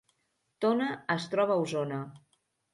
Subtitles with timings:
[0.65, 0.87] Tona
[1.19, 2.03] es troba a Osona